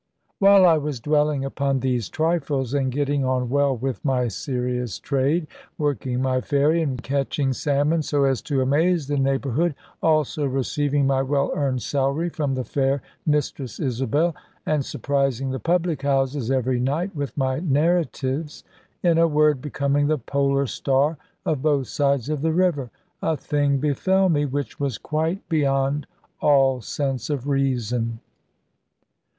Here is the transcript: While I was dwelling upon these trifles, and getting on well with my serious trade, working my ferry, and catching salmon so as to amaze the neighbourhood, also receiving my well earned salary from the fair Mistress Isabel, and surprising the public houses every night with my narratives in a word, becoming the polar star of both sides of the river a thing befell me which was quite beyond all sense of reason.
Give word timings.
While 0.39 0.65
I 0.65 0.79
was 0.79 0.99
dwelling 0.99 1.45
upon 1.45 1.79
these 1.81 2.09
trifles, 2.09 2.73
and 2.73 2.91
getting 2.91 3.23
on 3.23 3.51
well 3.51 3.77
with 3.77 4.03
my 4.03 4.29
serious 4.29 4.97
trade, 4.97 5.45
working 5.77 6.23
my 6.23 6.41
ferry, 6.41 6.81
and 6.81 6.99
catching 7.03 7.53
salmon 7.53 8.01
so 8.01 8.23
as 8.23 8.41
to 8.41 8.61
amaze 8.63 9.07
the 9.07 9.17
neighbourhood, 9.19 9.75
also 10.01 10.47
receiving 10.47 11.05
my 11.05 11.21
well 11.21 11.51
earned 11.53 11.83
salary 11.83 12.29
from 12.29 12.55
the 12.55 12.63
fair 12.63 13.03
Mistress 13.27 13.79
Isabel, 13.79 14.35
and 14.65 14.83
surprising 14.83 15.51
the 15.51 15.59
public 15.59 16.01
houses 16.01 16.49
every 16.49 16.79
night 16.79 17.15
with 17.15 17.37
my 17.37 17.59
narratives 17.59 18.63
in 19.03 19.19
a 19.19 19.27
word, 19.27 19.61
becoming 19.61 20.07
the 20.07 20.17
polar 20.17 20.65
star 20.65 21.19
of 21.45 21.61
both 21.61 21.85
sides 21.85 22.27
of 22.27 22.41
the 22.41 22.53
river 22.53 22.89
a 23.21 23.37
thing 23.37 23.77
befell 23.77 24.29
me 24.29 24.45
which 24.45 24.79
was 24.79 24.97
quite 24.97 25.47
beyond 25.47 26.07
all 26.39 26.81
sense 26.81 27.29
of 27.29 27.47
reason. 27.47 28.19